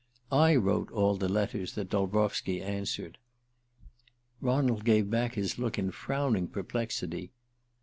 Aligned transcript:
"I 0.31 0.55
wrote 0.55 0.89
all 0.89 1.15
the 1.15 1.29
letters 1.29 1.75
that 1.75 1.91
Dolbrowski 1.91 2.59
answered." 2.59 3.19
Ronald 4.41 4.83
gave 4.83 5.11
back 5.11 5.35
his 5.35 5.59
look 5.59 5.77
in 5.77 5.91
frowning 5.91 6.47
perplexity. 6.47 7.33